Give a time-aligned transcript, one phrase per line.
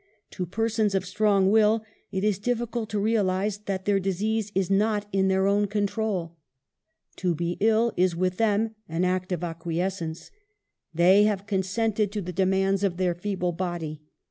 [0.31, 4.67] To persons of strong will it is difficult to realize that their dis ease is
[4.71, 6.37] not in their own control.
[7.17, 10.31] To be ill, is with them an act of acquiescence;
[10.91, 14.01] they have consented to the demands of their feeble body.